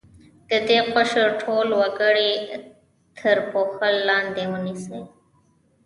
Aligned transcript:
د 0.49 0.51
دې 0.67 0.79
قشر 0.93 1.27
ټول 1.41 1.67
وګړي 1.79 2.31
تر 3.17 3.37
پوښښ 3.51 3.81
لاندې 4.09 4.43
ونیسي. 4.51 5.01